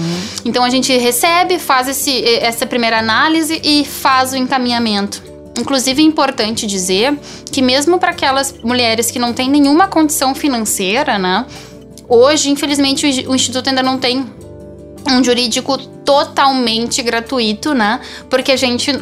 Então 0.43 0.63
a 0.63 0.69
gente 0.71 0.91
recebe, 0.97 1.59
faz 1.59 1.87
esse, 1.87 2.25
essa 2.39 2.65
primeira 2.65 2.97
análise 2.97 3.61
e 3.63 3.85
faz 3.85 4.33
o 4.33 4.35
encaminhamento. 4.35 5.21
Inclusive 5.59 6.01
é 6.01 6.05
importante 6.05 6.65
dizer 6.65 7.15
que 7.51 7.61
mesmo 7.61 7.99
para 7.99 8.09
aquelas 8.09 8.55
mulheres 8.63 9.11
que 9.11 9.19
não 9.19 9.33
têm 9.33 9.51
nenhuma 9.51 9.87
condição 9.87 10.33
financeira, 10.33 11.19
né? 11.19 11.45
Hoje, 12.07 12.49
infelizmente, 12.49 13.05
o 13.27 13.35
Instituto 13.35 13.69
ainda 13.69 13.83
não 13.83 13.97
tem 13.97 14.25
um 15.05 15.23
jurídico 15.23 15.77
totalmente 15.77 17.01
gratuito, 17.01 17.73
né? 17.73 17.99
Porque 18.29 18.51
a 18.51 18.55
gente 18.55 18.91
uh, 18.91 18.99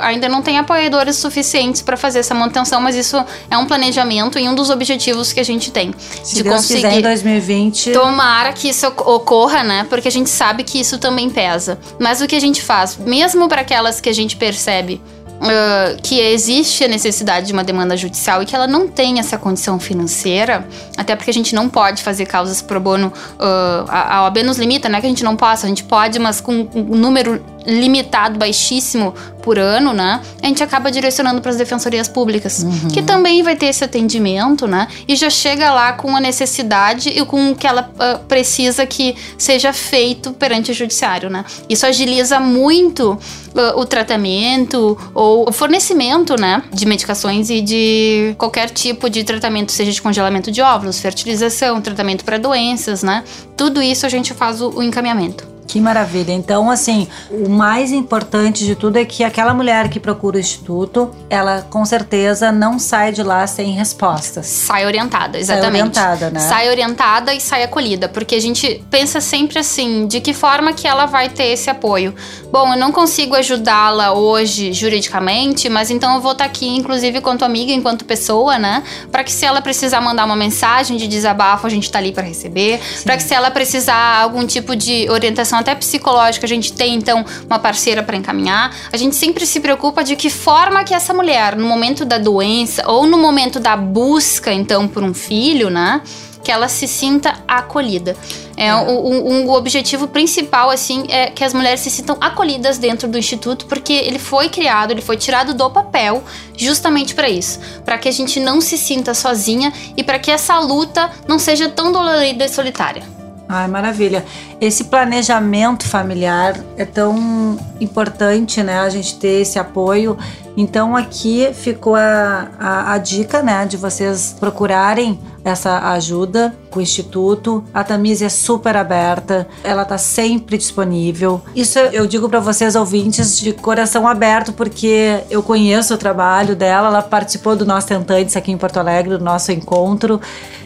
ainda 0.00 0.28
não 0.28 0.42
tem 0.42 0.58
apoiadores 0.58 1.16
suficientes 1.16 1.82
para 1.82 1.96
fazer 1.96 2.20
essa 2.20 2.34
manutenção, 2.34 2.80
mas 2.80 2.96
isso 2.96 3.22
é 3.50 3.56
um 3.56 3.66
planejamento 3.66 4.38
e 4.38 4.48
um 4.48 4.54
dos 4.54 4.70
objetivos 4.70 5.32
que 5.32 5.40
a 5.40 5.44
gente 5.44 5.70
tem. 5.70 5.94
Se 6.22 6.36
de 6.36 6.42
Deus 6.42 6.56
conseguir 6.56 6.82
quiser, 6.82 6.98
em 6.98 7.02
2020. 7.02 7.92
Tomara 7.92 8.52
que 8.52 8.68
isso 8.68 8.86
ocorra, 8.86 9.62
né? 9.62 9.86
Porque 9.88 10.08
a 10.08 10.12
gente 10.12 10.30
sabe 10.30 10.64
que 10.64 10.78
isso 10.78 10.98
também 10.98 11.30
pesa. 11.30 11.78
Mas 11.98 12.20
o 12.20 12.26
que 12.26 12.36
a 12.36 12.40
gente 12.40 12.62
faz, 12.62 12.96
mesmo 12.96 13.48
para 13.48 13.60
aquelas 13.60 14.00
que 14.00 14.08
a 14.08 14.14
gente 14.14 14.36
percebe 14.36 15.00
Uh, 15.34 16.00
que 16.00 16.20
existe 16.20 16.84
a 16.84 16.88
necessidade 16.88 17.46
de 17.48 17.52
uma 17.52 17.64
demanda 17.64 17.96
judicial 17.96 18.42
e 18.42 18.46
que 18.46 18.54
ela 18.54 18.66
não 18.66 18.88
tem 18.88 19.18
essa 19.18 19.36
condição 19.36 19.78
financeira, 19.78 20.66
até 20.96 21.14
porque 21.14 21.30
a 21.30 21.34
gente 21.34 21.54
não 21.54 21.68
pode 21.68 22.02
fazer 22.02 22.24
causas 22.24 22.62
pro 22.62 22.80
bono, 22.80 23.08
uh, 23.08 23.84
a, 23.88 24.16
a 24.18 24.24
OAB 24.24 24.38
nos 24.38 24.58
limita, 24.58 24.88
não 24.88 24.96
é 24.96 25.00
que 25.00 25.06
a 25.06 25.10
gente 25.10 25.24
não 25.24 25.36
possa, 25.36 25.66
a 25.66 25.68
gente 25.68 25.84
pode, 25.84 26.18
mas 26.18 26.40
com 26.40 26.66
um 26.74 26.96
número 26.96 27.44
limitado, 27.66 28.38
baixíssimo 28.38 29.14
por 29.42 29.58
ano, 29.58 29.92
né? 29.92 30.20
A 30.42 30.46
gente 30.46 30.62
acaba 30.62 30.90
direcionando 30.90 31.40
para 31.42 31.50
as 31.50 31.56
defensorias 31.56 32.08
públicas, 32.08 32.62
uhum. 32.62 32.88
que 32.88 33.02
também 33.02 33.42
vai 33.42 33.54
ter 33.54 33.66
esse 33.66 33.84
atendimento, 33.84 34.66
né? 34.66 34.88
E 35.06 35.14
já 35.14 35.28
chega 35.28 35.72
lá 35.72 35.92
com 35.92 36.16
a 36.16 36.20
necessidade 36.20 37.10
e 37.10 37.24
com 37.26 37.50
o 37.50 37.54
que 37.54 37.66
ela 37.66 37.90
uh, 37.94 38.18
precisa 38.24 38.86
que 38.86 39.14
seja 39.36 39.72
feito 39.72 40.32
perante 40.32 40.70
o 40.70 40.74
judiciário, 40.74 41.28
né? 41.28 41.44
Isso 41.68 41.84
agiliza 41.84 42.40
muito 42.40 43.12
uh, 43.12 43.78
o 43.78 43.84
tratamento 43.84 44.96
ou 45.14 45.48
o 45.48 45.52
fornecimento, 45.52 46.40
né? 46.40 46.62
De 46.72 46.86
medicações 46.86 47.50
e 47.50 47.60
de 47.60 48.34
qualquer 48.38 48.70
tipo 48.70 49.10
de 49.10 49.24
tratamento, 49.24 49.72
seja 49.72 49.92
de 49.92 50.00
congelamento 50.00 50.50
de 50.50 50.62
óvulos, 50.62 50.98
fertilização, 50.98 51.82
tratamento 51.82 52.24
para 52.24 52.38
doenças, 52.38 53.02
né? 53.02 53.22
Tudo 53.56 53.82
isso 53.82 54.06
a 54.06 54.08
gente 54.08 54.32
faz 54.32 54.62
o, 54.62 54.70
o 54.70 54.82
encaminhamento. 54.82 55.53
Que 55.66 55.80
maravilha. 55.80 56.32
Então, 56.32 56.70
assim, 56.70 57.08
o 57.30 57.48
mais 57.48 57.90
importante 57.90 58.64
de 58.64 58.74
tudo 58.74 58.98
é 58.98 59.04
que 59.04 59.24
aquela 59.24 59.54
mulher 59.54 59.88
que 59.88 59.98
procura 59.98 60.36
o 60.36 60.40
instituto, 60.40 61.10
ela 61.28 61.62
com 61.70 61.84
certeza 61.84 62.52
não 62.52 62.78
sai 62.78 63.12
de 63.12 63.22
lá 63.22 63.46
sem 63.46 63.72
respostas. 63.72 64.46
Sai 64.46 64.86
orientada, 64.86 65.38
exatamente. 65.38 65.96
Sai 65.96 66.12
orientada, 66.12 66.30
né? 66.30 66.40
Sai 66.40 66.70
orientada 66.70 67.34
e 67.34 67.40
sai 67.40 67.62
acolhida, 67.62 68.08
porque 68.08 68.34
a 68.34 68.40
gente 68.40 68.84
pensa 68.90 69.20
sempre 69.20 69.58
assim, 69.58 70.06
de 70.06 70.20
que 70.20 70.34
forma 70.34 70.72
que 70.72 70.86
ela 70.86 71.06
vai 71.06 71.28
ter 71.28 71.44
esse 71.44 71.70
apoio. 71.70 72.14
Bom, 72.52 72.72
eu 72.72 72.78
não 72.78 72.92
consigo 72.92 73.34
ajudá-la 73.34 74.12
hoje 74.12 74.72
juridicamente, 74.72 75.68
mas 75.68 75.90
então 75.90 76.14
eu 76.14 76.20
vou 76.20 76.32
estar 76.32 76.44
aqui, 76.44 76.68
inclusive, 76.68 77.18
enquanto 77.18 77.44
amiga, 77.44 77.72
enquanto 77.72 78.04
pessoa, 78.04 78.58
né? 78.58 78.82
Para 79.10 79.24
que 79.24 79.32
se 79.32 79.44
ela 79.44 79.60
precisar 79.60 80.00
mandar 80.00 80.24
uma 80.24 80.36
mensagem 80.36 80.96
de 80.96 81.08
desabafo, 81.08 81.66
a 81.66 81.70
gente 81.70 81.90
tá 81.90 81.98
ali 81.98 82.12
para 82.12 82.22
receber. 82.22 82.80
Para 83.02 83.16
que 83.16 83.22
se 83.22 83.34
ela 83.34 83.50
precisar 83.50 84.20
algum 84.22 84.46
tipo 84.46 84.76
de 84.76 85.08
orientação 85.10 85.53
até 85.58 85.74
psicológica, 85.74 86.46
a 86.46 86.48
gente 86.48 86.72
tem 86.72 86.94
então 86.94 87.24
uma 87.46 87.58
parceira 87.58 88.02
para 88.02 88.16
encaminhar. 88.16 88.74
A 88.92 88.96
gente 88.96 89.14
sempre 89.16 89.46
se 89.46 89.60
preocupa 89.60 90.02
de 90.02 90.16
que 90.16 90.30
forma 90.30 90.84
que 90.84 90.94
essa 90.94 91.12
mulher, 91.12 91.56
no 91.56 91.66
momento 91.66 92.04
da 92.04 92.18
doença 92.18 92.82
ou 92.90 93.06
no 93.06 93.18
momento 93.18 93.58
da 93.60 93.76
busca 93.76 94.52
então 94.52 94.88
por 94.88 95.02
um 95.02 95.14
filho, 95.14 95.70
né? 95.70 96.00
que 96.44 96.52
ela 96.52 96.68
se 96.68 96.86
sinta 96.86 97.42
acolhida. 97.48 98.14
É, 98.56 98.66
é. 98.66 98.74
O, 98.74 99.08
um, 99.08 99.46
o, 99.48 99.52
objetivo 99.54 100.06
principal, 100.06 100.70
assim, 100.70 101.06
é 101.08 101.30
que 101.30 101.42
as 101.42 101.54
mulheres 101.54 101.80
se 101.80 101.90
sintam 101.90 102.16
acolhidas 102.20 102.76
dentro 102.76 103.08
do 103.08 103.18
instituto, 103.18 103.66
porque 103.66 103.92
ele 103.94 104.18
foi 104.18 104.48
criado, 104.50 104.90
ele 104.90 105.00
foi 105.00 105.16
tirado 105.16 105.54
do 105.54 105.70
papel 105.70 106.22
justamente 106.56 107.14
para 107.14 107.28
isso, 107.28 107.58
para 107.84 107.96
que 107.96 108.08
a 108.08 108.12
gente 108.12 108.38
não 108.38 108.60
se 108.60 108.76
sinta 108.76 109.14
sozinha 109.14 109.72
e 109.96 110.04
para 110.04 110.18
que 110.18 110.30
essa 110.30 110.58
luta 110.60 111.10
não 111.26 111.38
seja 111.38 111.68
tão 111.68 111.90
dolorida 111.90 112.44
e 112.44 112.48
solitária. 112.48 113.23
Ai, 113.48 113.68
maravilha. 113.68 114.24
Esse 114.60 114.84
planejamento 114.84 115.86
familiar 115.86 116.58
é 116.76 116.84
tão 116.84 117.58
importante, 117.80 118.62
né? 118.62 118.78
A 118.78 118.88
gente 118.88 119.18
ter 119.18 119.42
esse 119.42 119.58
apoio. 119.58 120.16
Então 120.56 120.96
aqui 120.96 121.52
ficou 121.52 121.96
a, 121.96 122.48
a, 122.58 122.92
a 122.92 122.98
dica, 122.98 123.42
né? 123.42 123.66
De 123.66 123.76
vocês 123.76 124.36
procurarem 124.38 125.18
essa 125.44 125.90
ajuda 125.90 126.54
com 126.70 126.80
o 126.80 126.82
Instituto. 126.82 127.62
A 127.72 127.84
Tamise 127.84 128.24
é 128.24 128.28
super 128.28 128.76
aberta, 128.76 129.46
ela 129.62 129.84
tá 129.84 129.98
sempre 129.98 130.56
disponível. 130.56 131.40
Isso 131.54 131.78
eu 131.78 132.06
digo 132.06 132.28
para 132.28 132.40
vocês, 132.40 132.74
ouvintes, 132.74 133.38
de 133.38 133.52
coração 133.52 134.08
aberto, 134.08 134.52
porque 134.52 135.22
eu 135.30 135.42
conheço 135.42 135.94
o 135.94 135.98
trabalho 135.98 136.56
dela, 136.56 136.88
ela 136.88 137.02
participou 137.02 137.54
do 137.54 137.66
nosso 137.66 137.86
Tentantes 137.86 138.36
aqui 138.36 138.50
em 138.50 138.56
Porto 138.56 138.78
Alegre, 138.78 139.18
do 139.18 139.24
nosso 139.24 139.52
encontro, 139.52 140.20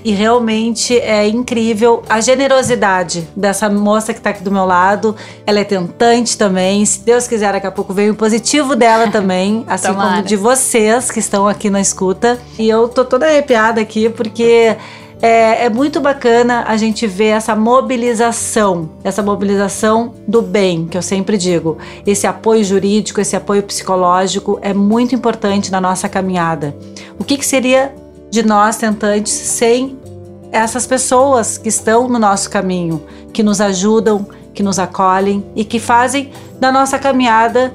e 0.05 0.13
realmente 0.13 0.97
é 0.97 1.27
incrível 1.29 2.03
a 2.09 2.21
generosidade 2.21 3.29
dessa 3.37 3.69
moça 3.69 4.15
que 4.15 4.21
tá 4.21 4.31
aqui 4.31 4.43
do 4.43 4.51
meu 4.51 4.65
lado. 4.65 5.15
Ela 5.45 5.61
é 5.61 5.65
tentante 5.65 6.39
também. 6.39 6.85
Se 6.87 7.01
Deus 7.01 7.27
quiser, 7.27 7.53
daqui 7.53 7.67
a 7.67 7.73
pouco 7.73 7.93
vem 7.93 8.11
o 8.11 8.15
positivo 8.15 8.77
dela 8.77 9.11
também, 9.11 9.65
assim 9.87 9.95
como 9.95 10.23
de 10.23 10.37
vocês 10.37 11.11
que 11.11 11.19
estão 11.19 11.47
aqui 11.47 11.71
na 11.71 11.81
escuta. 11.81 12.39
E 12.59 12.69
eu 12.69 12.89
tô 12.89 13.05
toda 13.05 13.27
arrepiada 13.27 13.81
aqui 13.81 14.09
porque 14.09 14.77
é, 15.21 15.65
é, 15.65 15.69
muito 15.69 16.01
bacana 16.01 16.65
a 16.67 16.77
gente 16.77 17.07
ver 17.07 17.29
essa 17.29 17.55
mobilização, 17.55 18.91
essa 19.03 19.23
mobilização 19.23 20.15
do 20.27 20.41
bem, 20.41 20.87
que 20.87 20.97
eu 20.97 21.03
sempre 21.03 21.37
digo. 21.37 21.79
Esse 22.07 22.27
apoio 22.27 22.63
jurídico, 22.63 23.21
esse 23.21 23.35
apoio 23.35 23.63
psicológico 23.63 24.59
é 24.63 24.73
muito 24.73 25.15
importante 25.15 25.73
na 25.73 25.81
nossa 25.81 26.09
caminhada. 26.09 26.77
O 27.19 27.25
que, 27.25 27.37
que 27.37 27.47
seria 27.47 27.95
de 28.31 28.45
nós 28.45 28.77
tentantes 28.77 29.33
sem 29.33 29.99
essas 30.53 30.87
pessoas 30.87 31.59
que 31.59 31.69
estão 31.69 32.09
no 32.09 32.19
nosso 32.19 32.49
caminho, 32.49 33.03
que 33.33 33.43
nos 33.43 33.61
ajudam, 33.61 34.27
que 34.55 34.63
nos 34.63 34.79
acolhem 34.79 35.45
e 35.55 35.65
que 35.65 35.79
fazem 35.79 36.31
da 36.59 36.73
nossa 36.73 36.99
caminhada 36.99 37.73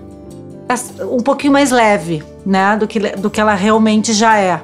um 1.01 1.19
pouquinho 1.19 1.53
mais 1.53 1.71
leve, 1.71 2.23
né, 2.45 2.75
do 2.77 2.87
que, 2.87 2.99
do 2.99 3.29
que 3.29 3.39
ela 3.39 3.53
realmente 3.53 4.13
já 4.13 4.37
é. 4.37 4.61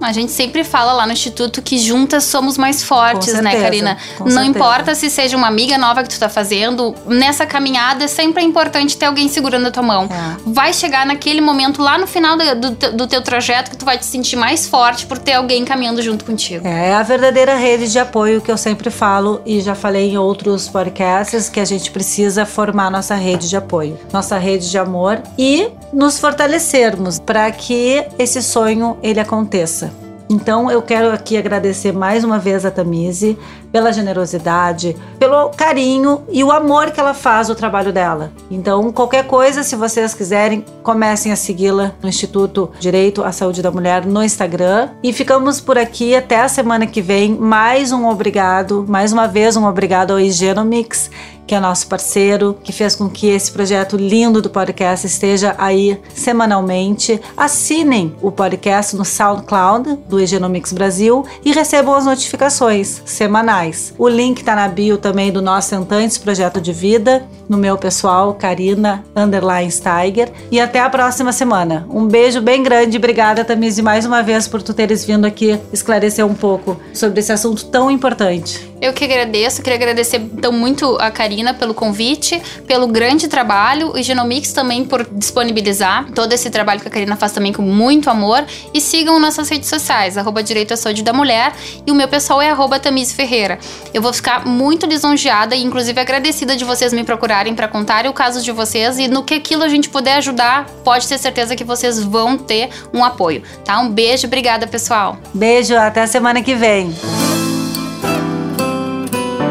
A 0.00 0.12
gente 0.12 0.30
sempre 0.30 0.62
fala 0.62 0.92
lá 0.92 1.06
no 1.06 1.12
Instituto 1.12 1.60
que 1.60 1.76
juntas 1.78 2.24
somos 2.24 2.56
mais 2.56 2.84
fortes, 2.84 3.30
certeza, 3.32 3.42
né, 3.42 3.60
Karina? 3.60 3.98
Não 4.20 4.28
certeza. 4.28 4.46
importa 4.46 4.94
se 4.94 5.10
seja 5.10 5.36
uma 5.36 5.48
amiga 5.48 5.76
nova 5.76 6.02
que 6.02 6.08
tu 6.08 6.18
tá 6.18 6.28
fazendo, 6.28 6.94
nessa 7.06 7.44
caminhada 7.44 8.06
sempre 8.06 8.42
é 8.42 8.46
importante 8.46 8.96
ter 8.96 9.06
alguém 9.06 9.28
segurando 9.28 9.66
a 9.66 9.70
tua 9.70 9.82
mão. 9.82 10.04
É. 10.04 10.36
Vai 10.46 10.72
chegar 10.72 11.04
naquele 11.04 11.40
momento 11.40 11.82
lá 11.82 11.98
no 11.98 12.06
final 12.06 12.36
do, 12.36 12.70
do, 12.70 12.92
do, 12.92 13.06
teu 13.06 13.22
trajeto 13.22 13.70
que 13.70 13.76
tu 13.76 13.84
vai 13.84 13.98
te 13.98 14.06
sentir 14.06 14.36
mais 14.36 14.68
forte 14.68 15.04
por 15.06 15.18
ter 15.18 15.32
alguém 15.32 15.64
caminhando 15.64 16.00
junto 16.00 16.24
contigo. 16.24 16.66
É, 16.66 16.90
é 16.90 16.94
a 16.94 17.02
verdadeira 17.02 17.56
rede 17.56 17.90
de 17.90 17.98
apoio 17.98 18.40
que 18.40 18.50
eu 18.50 18.56
sempre 18.56 18.90
falo 18.90 19.42
e 19.44 19.60
já 19.60 19.74
falei 19.74 20.10
em 20.10 20.18
outros 20.18 20.68
podcasts 20.68 21.48
que 21.48 21.58
a 21.58 21.64
gente 21.64 21.90
precisa 21.90 22.46
formar 22.46 22.90
nossa 22.90 23.16
rede 23.16 23.48
de 23.48 23.56
apoio, 23.56 23.98
nossa 24.12 24.38
rede 24.38 24.70
de 24.70 24.78
amor 24.78 25.20
e 25.36 25.68
nos 25.92 26.18
fortalecermos 26.18 27.18
para 27.18 27.50
que 27.50 28.04
esse 28.18 28.42
sonho 28.42 28.96
ele 29.02 29.18
aconteça. 29.18 29.88
Então 30.28 30.70
eu 30.70 30.82
quero 30.82 31.10
aqui 31.10 31.36
agradecer 31.36 31.92
mais 31.92 32.22
uma 32.22 32.38
vez 32.38 32.64
a 32.64 32.70
Tamise 32.70 33.38
pela 33.72 33.92
generosidade, 33.92 34.96
pelo 35.18 35.50
carinho 35.50 36.22
e 36.30 36.42
o 36.42 36.50
amor 36.50 36.90
que 36.90 37.00
ela 37.00 37.14
faz 37.14 37.50
o 37.50 37.54
trabalho 37.54 37.92
dela. 37.92 38.32
Então, 38.50 38.90
qualquer 38.92 39.26
coisa, 39.26 39.62
se 39.62 39.76
vocês 39.76 40.14
quiserem, 40.14 40.64
comecem 40.82 41.32
a 41.32 41.36
segui-la 41.36 41.92
no 42.02 42.08
Instituto 42.08 42.70
Direito 42.80 43.22
à 43.22 43.32
Saúde 43.32 43.62
da 43.62 43.70
Mulher 43.70 44.06
no 44.06 44.22
Instagram. 44.22 44.88
E 45.02 45.12
ficamos 45.12 45.60
por 45.60 45.76
aqui 45.76 46.14
até 46.14 46.40
a 46.40 46.48
semana 46.48 46.86
que 46.86 47.02
vem. 47.02 47.34
Mais 47.34 47.92
um 47.92 48.08
obrigado, 48.08 48.84
mais 48.88 49.12
uma 49.12 49.26
vez 49.26 49.56
um 49.56 49.66
obrigado 49.66 50.12
ao 50.12 50.20
Higienomix 50.20 51.10
que 51.48 51.54
é 51.54 51.60
nosso 51.60 51.86
parceiro, 51.88 52.58
que 52.62 52.72
fez 52.72 52.94
com 52.94 53.08
que 53.08 53.26
esse 53.26 53.50
projeto 53.50 53.96
lindo 53.96 54.42
do 54.42 54.50
podcast 54.50 55.06
esteja 55.06 55.56
aí 55.56 55.98
semanalmente. 56.14 57.18
Assinem 57.34 58.14
o 58.20 58.30
podcast 58.30 58.94
no 58.94 59.04
SoundCloud 59.04 59.98
do 60.06 60.20
Egenomics 60.20 60.74
Brasil 60.74 61.24
e 61.42 61.50
recebam 61.50 61.94
as 61.94 62.04
notificações 62.04 63.00
semanais. 63.06 63.94
O 63.96 64.06
link 64.06 64.40
está 64.40 64.54
na 64.54 64.68
bio 64.68 64.98
também 64.98 65.32
do 65.32 65.40
nosso 65.40 65.70
Tentantes 65.70 66.18
Projeto 66.18 66.60
de 66.60 66.72
Vida, 66.72 67.26
no 67.48 67.56
meu 67.56 67.78
pessoal, 67.78 68.34
Karina 68.34 69.02
Underline 69.16 69.72
Steiger. 69.72 70.30
E 70.50 70.60
até 70.60 70.80
a 70.80 70.90
próxima 70.90 71.32
semana. 71.32 71.86
Um 71.88 72.06
beijo 72.06 72.42
bem 72.42 72.62
grande, 72.62 72.98
obrigada 72.98 73.42
Tamise 73.42 73.80
mais 73.80 74.04
uma 74.04 74.22
vez 74.22 74.46
por 74.46 74.62
tu 74.62 74.74
teres 74.74 75.02
vindo 75.02 75.24
aqui 75.24 75.58
esclarecer 75.72 76.26
um 76.26 76.34
pouco 76.34 76.76
sobre 76.92 77.20
esse 77.20 77.32
assunto 77.32 77.64
tão 77.66 77.90
importante. 77.90 78.67
Eu 78.80 78.92
que 78.92 79.04
agradeço, 79.04 79.62
queria 79.62 79.76
agradecer 79.76 80.18
então 80.18 80.52
muito 80.52 80.96
a 81.00 81.10
Karina 81.10 81.52
pelo 81.52 81.74
convite, 81.74 82.40
pelo 82.66 82.86
grande 82.86 83.26
trabalho, 83.26 83.90
o 83.90 84.02
Genomics 84.02 84.52
também 84.52 84.84
por 84.84 85.04
disponibilizar 85.10 86.10
todo 86.12 86.32
esse 86.32 86.48
trabalho 86.48 86.80
que 86.80 86.88
a 86.88 86.90
Karina 86.90 87.16
faz 87.16 87.32
também 87.32 87.52
com 87.52 87.62
muito 87.62 88.08
amor. 88.08 88.44
E 88.72 88.80
sigam 88.80 89.18
nossas 89.18 89.48
redes 89.48 89.68
sociais, 89.68 90.16
arroba 90.16 90.42
Direito 90.42 90.74
à 90.74 90.76
Saúde 90.76 91.02
da 91.02 91.12
Mulher, 91.12 91.52
e 91.86 91.90
o 91.90 91.94
meu 91.94 92.08
pessoal 92.08 92.40
é 92.40 92.50
arroba 92.50 92.78
Tamise 92.78 93.14
Ferreira. 93.14 93.58
Eu 93.92 94.00
vou 94.00 94.12
ficar 94.12 94.46
muito 94.46 94.86
lisonjeada 94.86 95.56
e 95.56 95.62
inclusive 95.62 96.00
agradecida 96.00 96.56
de 96.56 96.64
vocês 96.64 96.92
me 96.92 97.04
procurarem 97.04 97.54
para 97.54 97.66
contarem 97.66 98.10
o 98.10 98.14
caso 98.14 98.42
de 98.42 98.52
vocês 98.52 98.98
e 98.98 99.08
no 99.08 99.24
que 99.24 99.34
aquilo 99.34 99.64
a 99.64 99.68
gente 99.68 99.88
puder 99.88 100.18
ajudar, 100.18 100.66
pode 100.84 101.08
ter 101.08 101.18
certeza 101.18 101.56
que 101.56 101.64
vocês 101.64 102.02
vão 102.02 102.38
ter 102.38 102.68
um 102.92 103.04
apoio, 103.04 103.42
tá? 103.64 103.78
Um 103.80 103.90
beijo, 103.90 104.26
obrigada 104.26 104.66
pessoal. 104.66 105.18
Beijo, 105.34 105.76
até 105.76 106.02
a 106.02 106.06
semana 106.06 106.42
que 106.42 106.54
vem. 106.54 106.94